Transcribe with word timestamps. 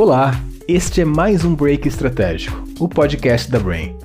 Olá, 0.00 0.40
este 0.68 1.00
é 1.00 1.04
mais 1.04 1.44
um 1.44 1.56
Break 1.56 1.88
Estratégico, 1.88 2.62
o 2.78 2.88
podcast 2.88 3.50
da 3.50 3.58
Brain. 3.58 3.96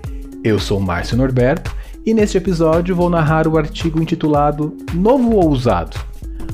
Eu 0.44 0.58
sou 0.58 0.80
Márcio 0.80 1.16
Norberto 1.16 1.72
e 2.04 2.16
neste 2.16 2.36
episódio 2.36 2.96
vou 2.96 3.12
narrar 3.12 3.48
o 3.48 3.60
artigo 3.60 4.02
intitulado 4.02 4.76
Novo 4.92 5.36
ou 5.36 5.52
Usado. 5.52 5.96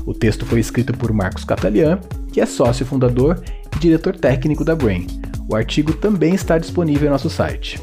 O 0.04 0.12
texto 0.12 0.44
foi 0.44 0.60
escrito 0.60 0.92
por 0.92 1.10
Marcos 1.10 1.42
Catalian, 1.42 2.00
que 2.30 2.38
é 2.38 2.44
sócio 2.44 2.84
fundador 2.84 3.42
e 3.74 3.78
diretor 3.78 4.14
técnico 4.14 4.62
da 4.62 4.76
Brain. 4.76 5.06
O 5.48 5.56
artigo 5.56 5.94
também 5.94 6.34
está 6.34 6.58
disponível 6.58 7.08
em 7.08 7.10
nosso 7.10 7.30
site. 7.30 7.80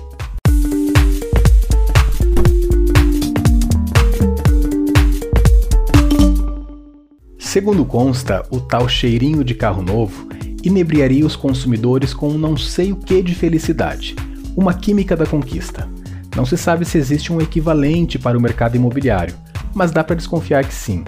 Segundo 7.39 7.83
consta, 7.83 8.45
o 8.51 8.59
tal 8.59 8.87
cheirinho 8.87 9.43
de 9.43 9.55
carro 9.55 9.81
novo 9.81 10.27
inebriaria 10.63 11.25
os 11.25 11.35
consumidores 11.35 12.13
com 12.13 12.29
um 12.29 12.37
não 12.37 12.57
sei 12.57 12.91
o 12.91 12.95
que 12.95 13.21
de 13.21 13.33
felicidade, 13.35 14.15
uma 14.55 14.73
química 14.73 15.15
da 15.15 15.25
conquista. 15.25 15.87
Não 16.35 16.45
se 16.45 16.57
sabe 16.57 16.85
se 16.85 16.97
existe 16.97 17.33
um 17.33 17.41
equivalente 17.41 18.19
para 18.19 18.37
o 18.37 18.41
mercado 18.41 18.75
imobiliário, 18.75 19.35
mas 19.73 19.91
dá 19.91 20.03
para 20.03 20.15
desconfiar 20.15 20.65
que 20.65 20.73
sim. 20.73 21.03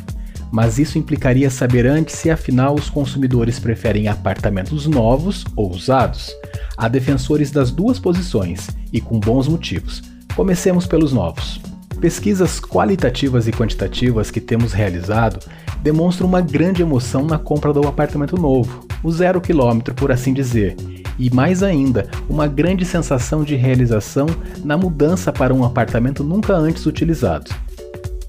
Mas 0.51 0.79
isso 0.79 0.97
implicaria 0.97 1.49
saber 1.49 1.85
antes 1.85 2.15
se 2.15 2.31
afinal 2.31 2.73
os 2.73 2.89
consumidores 2.89 3.59
preferem 3.59 4.07
apartamentos 4.07 4.87
novos 4.87 5.45
ou 5.55 5.69
usados. 5.69 6.31
Há 6.75 6.87
defensores 6.87 7.51
das 7.51 7.69
duas 7.71 7.99
posições 7.99 8.67
e 8.91 8.99
com 8.99 9.19
bons 9.19 9.47
motivos. 9.47 10.01
Comecemos 10.35 10.87
pelos 10.87 11.13
novos. 11.13 11.59
Pesquisas 11.99 12.61
qualitativas 12.61 13.45
e 13.45 13.51
quantitativas 13.51 14.31
que 14.31 14.39
temos 14.39 14.71
realizado 14.71 15.39
demonstram 15.81 16.27
uma 16.27 16.39
grande 16.39 16.81
emoção 16.81 17.25
na 17.25 17.37
compra 17.37 17.73
do 17.73 17.85
apartamento 17.85 18.37
novo, 18.37 18.87
o 19.03 19.11
zero 19.11 19.41
quilômetro, 19.41 19.93
por 19.93 20.09
assim 20.09 20.33
dizer, 20.33 20.77
e 21.17 21.29
mais 21.29 21.61
ainda, 21.61 22.09
uma 22.29 22.47
grande 22.47 22.85
sensação 22.85 23.43
de 23.43 23.55
realização 23.55 24.27
na 24.63 24.77
mudança 24.77 25.33
para 25.33 25.53
um 25.53 25.65
apartamento 25.65 26.23
nunca 26.23 26.53
antes 26.53 26.85
utilizado. 26.85 27.51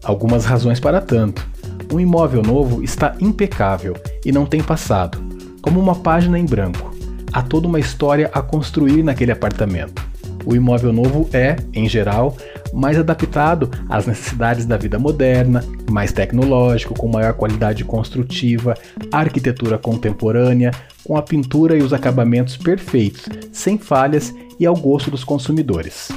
Algumas 0.03 0.45
razões 0.45 0.81
para 0.81 1.01
tanto. 1.01 1.47
Um 1.93 2.01
imóvel 2.01 2.43
novo 2.43 2.83
está 2.83 3.15
impecável 3.21 3.97
e 4.25 4.33
não 4.33 4.47
tem 4.47 4.63
passado, 4.63 5.19
como 5.63 5.79
uma 5.79 5.95
página 5.95 6.39
em 6.39 6.45
branco. 6.45 6.93
Há 7.33 7.43
toda 7.43 7.69
uma 7.69 7.79
história 7.79 8.29
a 8.33 8.43
construir 8.43 9.05
naquele 9.05 9.31
apartamento. 9.31 10.03
O 10.45 10.57
imóvel 10.57 10.93
novo 10.93 11.29
é, 11.33 11.57
em 11.73 11.89
geral, 11.89 12.37
mais 12.73 12.99
adaptado 12.99 13.71
às 13.89 14.07
necessidades 14.07 14.67
da 14.67 14.77
vida 14.77 14.99
moderna, 14.99 15.65
mais 15.91 16.13
tecnológico, 16.13 16.95
com 16.95 17.09
maior 17.09 17.35
qualidade 17.35 17.85
construtiva, 17.85 18.75
arquitetura 19.13 19.79
contemporânea, 19.79 20.71
com 21.05 21.17
a 21.17 21.23
pintura 21.23 21.77
e 21.77 21.83
os 21.83 21.93
acabamentos 21.93 22.57
perfeitos, 22.57 23.29
sem 23.53 23.79
falhas 23.79 24.35
e 24.59 24.67
ao 24.67 24.77
gosto 24.77 25.11
dos 25.11 25.25
consumidores. 25.25 26.09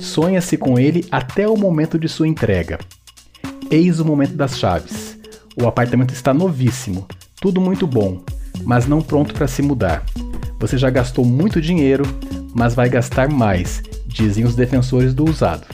Sonha-se 0.00 0.56
com 0.56 0.78
ele 0.78 1.06
até 1.10 1.48
o 1.48 1.56
momento 1.56 1.98
de 1.98 2.08
sua 2.08 2.28
entrega. 2.28 2.78
Eis 3.70 3.98
o 3.98 4.04
momento 4.04 4.34
das 4.34 4.58
chaves. 4.58 5.18
O 5.60 5.66
apartamento 5.66 6.12
está 6.12 6.34
novíssimo, 6.34 7.06
tudo 7.40 7.60
muito 7.60 7.86
bom, 7.86 8.22
mas 8.64 8.86
não 8.86 9.00
pronto 9.00 9.32
para 9.32 9.48
se 9.48 9.62
mudar. 9.62 10.04
Você 10.58 10.76
já 10.76 10.90
gastou 10.90 11.24
muito 11.24 11.60
dinheiro, 11.60 12.04
mas 12.54 12.74
vai 12.74 12.88
gastar 12.88 13.28
mais, 13.28 13.82
dizem 14.14 14.44
os 14.44 14.54
defensores 14.54 15.12
do 15.12 15.28
usado. 15.28 15.66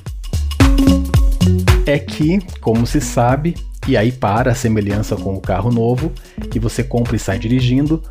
É 1.85 1.99
que, 1.99 2.39
como 2.61 2.87
se 2.87 3.01
sabe, 3.01 3.55
e 3.87 3.97
aí 3.97 4.11
para 4.11 4.53
a 4.53 4.55
semelhança 4.55 5.15
com 5.15 5.35
o 5.35 5.41
carro 5.41 5.71
novo, 5.71 6.11
que 6.51 6.59
você 6.59 6.83
compra 6.83 7.17
e 7.17 7.19
sai 7.19 7.39
dirigindo, 7.39 8.03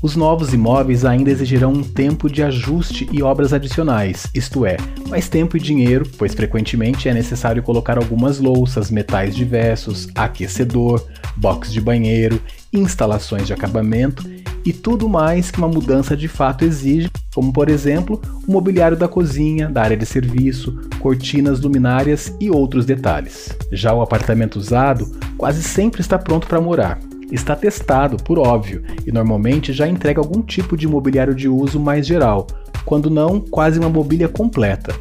os 0.00 0.16
novos 0.16 0.54
imóveis 0.54 1.04
ainda 1.04 1.30
exigirão 1.30 1.72
um 1.72 1.82
tempo 1.82 2.30
de 2.30 2.42
ajuste 2.42 3.08
e 3.12 3.20
obras 3.20 3.52
adicionais, 3.52 4.28
isto 4.32 4.64
é, 4.64 4.76
mais 5.08 5.28
tempo 5.28 5.56
e 5.56 5.60
dinheiro, 5.60 6.08
pois 6.16 6.34
frequentemente 6.34 7.08
é 7.08 7.14
necessário 7.14 7.62
colocar 7.62 7.98
algumas 7.98 8.38
louças, 8.38 8.90
metais 8.90 9.34
diversos, 9.34 10.08
aquecedor, 10.14 11.04
box 11.36 11.72
de 11.72 11.80
banheiro, 11.80 12.40
instalações 12.72 13.46
de 13.46 13.52
acabamento 13.52 14.24
e 14.64 14.72
tudo 14.72 15.08
mais 15.08 15.50
que 15.50 15.58
uma 15.58 15.68
mudança 15.68 16.16
de 16.16 16.28
fato 16.28 16.64
exige, 16.64 17.10
como 17.38 17.52
por 17.52 17.68
exemplo 17.68 18.20
o 18.48 18.50
mobiliário 18.50 18.96
da 18.96 19.06
cozinha, 19.06 19.68
da 19.68 19.80
área 19.80 19.96
de 19.96 20.04
serviço, 20.04 20.76
cortinas, 20.98 21.60
luminárias 21.60 22.34
e 22.40 22.50
outros 22.50 22.84
detalhes. 22.84 23.56
Já 23.70 23.94
o 23.94 24.02
apartamento 24.02 24.56
usado 24.56 25.06
quase 25.36 25.62
sempre 25.62 26.00
está 26.00 26.18
pronto 26.18 26.48
para 26.48 26.60
morar, 26.60 26.98
está 27.30 27.54
testado, 27.54 28.16
por 28.16 28.40
óbvio, 28.40 28.82
e 29.06 29.12
normalmente 29.12 29.72
já 29.72 29.86
entrega 29.86 30.20
algum 30.20 30.42
tipo 30.42 30.76
de 30.76 30.88
mobiliário 30.88 31.32
de 31.32 31.48
uso 31.48 31.78
mais 31.78 32.04
geral, 32.04 32.44
quando 32.84 33.08
não, 33.08 33.38
quase 33.38 33.78
uma 33.78 33.88
mobília 33.88 34.26
completa. 34.26 34.92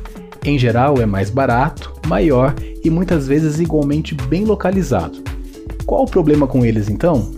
Em 0.46 0.60
geral, 0.60 1.02
é 1.02 1.08
mais 1.08 1.32
barato, 1.32 1.92
maior 2.06 2.54
e 2.84 2.90
muitas 2.92 3.28
vezes 3.28 3.60
igualmente 3.60 4.14
bem 4.14 4.46
localizado. 4.46 5.24
Qual 5.88 6.04
o 6.04 6.08
problema 6.08 6.46
com 6.46 6.64
eles 6.64 6.88
então? 6.88 7.32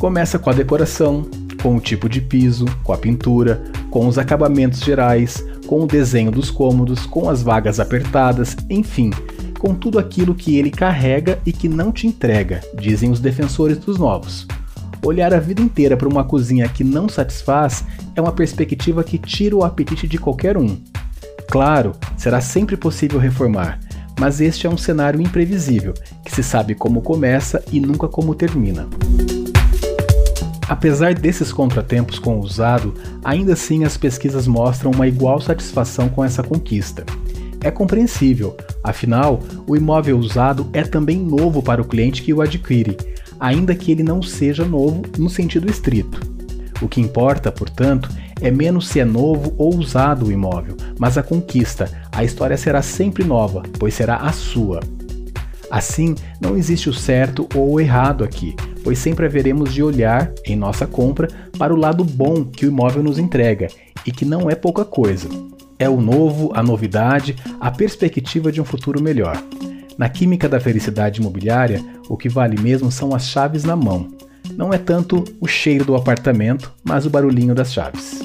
Começa 0.00 0.38
com 0.38 0.48
a 0.48 0.54
decoração, 0.54 1.26
com 1.62 1.76
o 1.76 1.80
tipo 1.80 2.08
de 2.08 2.22
piso, 2.22 2.64
com 2.82 2.94
a 2.94 2.96
pintura, 2.96 3.62
com 3.90 4.06
os 4.06 4.18
acabamentos 4.18 4.80
gerais, 4.80 5.44
com 5.66 5.82
o 5.82 5.86
desenho 5.86 6.30
dos 6.30 6.50
cômodos, 6.50 7.04
com 7.06 7.28
as 7.28 7.42
vagas 7.42 7.80
apertadas, 7.80 8.56
enfim, 8.68 9.10
com 9.58 9.74
tudo 9.74 9.98
aquilo 9.98 10.34
que 10.34 10.56
ele 10.56 10.70
carrega 10.70 11.38
e 11.44 11.52
que 11.52 11.68
não 11.68 11.92
te 11.92 12.06
entrega, 12.06 12.60
dizem 12.78 13.10
os 13.10 13.20
defensores 13.20 13.78
dos 13.78 13.98
novos. 13.98 14.46
Olhar 15.04 15.32
a 15.32 15.40
vida 15.40 15.62
inteira 15.62 15.96
para 15.96 16.08
uma 16.08 16.24
cozinha 16.24 16.68
que 16.68 16.84
não 16.84 17.08
satisfaz 17.08 17.84
é 18.14 18.20
uma 18.20 18.32
perspectiva 18.32 19.02
que 19.02 19.18
tira 19.18 19.56
o 19.56 19.64
apetite 19.64 20.06
de 20.06 20.18
qualquer 20.18 20.56
um. 20.56 20.76
Claro, 21.48 21.92
será 22.16 22.40
sempre 22.40 22.76
possível 22.76 23.18
reformar, 23.18 23.80
mas 24.18 24.40
este 24.40 24.66
é 24.66 24.70
um 24.70 24.76
cenário 24.76 25.20
imprevisível, 25.20 25.94
que 26.24 26.30
se 26.30 26.42
sabe 26.42 26.74
como 26.74 27.00
começa 27.00 27.62
e 27.72 27.80
nunca 27.80 28.06
como 28.08 28.34
termina. 28.34 28.86
Apesar 30.70 31.14
desses 31.14 31.52
contratempos 31.52 32.20
com 32.20 32.36
o 32.36 32.44
usado, 32.44 32.94
ainda 33.24 33.54
assim 33.54 33.82
as 33.82 33.96
pesquisas 33.96 34.46
mostram 34.46 34.92
uma 34.92 35.08
igual 35.08 35.40
satisfação 35.40 36.08
com 36.08 36.24
essa 36.24 36.44
conquista. 36.44 37.04
É 37.60 37.72
compreensível, 37.72 38.56
afinal, 38.84 39.40
o 39.66 39.76
imóvel 39.76 40.16
usado 40.16 40.70
é 40.72 40.82
também 40.82 41.18
novo 41.18 41.60
para 41.60 41.82
o 41.82 41.84
cliente 41.84 42.22
que 42.22 42.32
o 42.32 42.40
adquire, 42.40 42.96
ainda 43.40 43.74
que 43.74 43.90
ele 43.90 44.04
não 44.04 44.22
seja 44.22 44.64
novo 44.64 45.02
no 45.18 45.28
sentido 45.28 45.68
estrito. 45.68 46.20
O 46.80 46.88
que 46.88 47.00
importa, 47.00 47.50
portanto, 47.50 48.08
é 48.40 48.48
menos 48.48 48.86
se 48.86 49.00
é 49.00 49.04
novo 49.04 49.52
ou 49.58 49.74
usado 49.74 50.26
o 50.26 50.32
imóvel, 50.32 50.76
mas 50.96 51.18
a 51.18 51.22
conquista, 51.24 51.90
a 52.12 52.22
história 52.22 52.56
será 52.56 52.80
sempre 52.80 53.24
nova, 53.24 53.64
pois 53.76 53.92
será 53.92 54.18
a 54.18 54.30
sua. 54.30 54.78
Assim, 55.68 56.14
não 56.40 56.56
existe 56.56 56.88
o 56.88 56.94
certo 56.94 57.48
ou 57.56 57.72
o 57.72 57.80
errado 57.80 58.22
aqui, 58.22 58.54
pois 58.82 58.98
sempre 58.98 59.26
haveremos 59.26 59.72
de 59.72 59.82
olhar, 59.82 60.32
em 60.44 60.56
nossa 60.56 60.86
compra, 60.86 61.28
para 61.58 61.74
o 61.74 61.76
lado 61.76 62.04
bom 62.04 62.44
que 62.44 62.66
o 62.66 62.68
imóvel 62.68 63.02
nos 63.02 63.18
entrega, 63.18 63.68
e 64.06 64.12
que 64.12 64.24
não 64.24 64.50
é 64.50 64.54
pouca 64.54 64.84
coisa 64.84 65.28
é 65.80 65.88
o 65.88 65.98
novo, 65.98 66.52
a 66.54 66.62
novidade, 66.62 67.34
a 67.58 67.70
perspectiva 67.70 68.52
de 68.52 68.60
um 68.60 68.64
futuro 68.66 69.02
melhor. 69.02 69.42
Na 69.96 70.10
química 70.10 70.46
da 70.46 70.60
felicidade 70.60 71.20
imobiliária, 71.20 71.82
o 72.06 72.18
que 72.18 72.28
vale 72.28 72.60
mesmo 72.60 72.92
são 72.92 73.14
as 73.14 73.28
chaves 73.28 73.64
na 73.64 73.74
mão. 73.74 74.08
Não 74.54 74.74
é 74.74 74.78
tanto 74.78 75.24
o 75.40 75.48
cheiro 75.48 75.84
do 75.84 75.96
apartamento, 75.96 76.70
mas 76.84 77.06
o 77.06 77.10
barulhinho 77.10 77.54
das 77.54 77.72
chaves. 77.72 78.20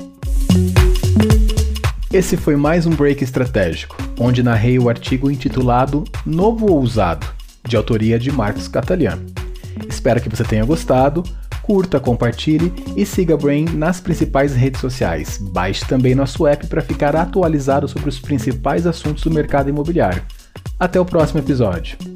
Esse 2.11 2.35
foi 2.35 2.57
mais 2.57 2.85
um 2.85 2.91
break 2.91 3.23
estratégico, 3.23 3.95
onde 4.19 4.43
narrei 4.43 4.77
o 4.77 4.89
artigo 4.89 5.31
intitulado 5.31 6.03
Novo 6.25 6.69
ou 6.69 6.81
Usado, 6.81 7.25
de 7.65 7.77
autoria 7.77 8.19
de 8.19 8.33
Marcos 8.33 8.67
Catalian. 8.67 9.34
Espero 10.05 10.21
que 10.21 10.29
você 10.29 10.43
tenha 10.43 10.63
gostado 10.63 11.23
curta, 11.63 11.99
compartilhe 11.99 12.71
e 12.95 13.03
siga 13.07 13.35
Brain 13.35 13.65
nas 13.73 13.99
principais 13.99 14.53
redes 14.53 14.79
sociais. 14.79 15.39
Baixe 15.39 15.83
também 15.83 16.13
nosso 16.13 16.45
app 16.45 16.67
para 16.67 16.79
ficar 16.79 17.15
atualizado 17.15 17.87
sobre 17.87 18.07
os 18.07 18.19
principais 18.19 18.85
assuntos 18.85 19.23
do 19.23 19.31
mercado 19.31 19.67
imobiliário. 19.67 20.21
Até 20.79 20.99
o 20.99 21.05
próximo 21.05 21.39
episódio. 21.39 22.14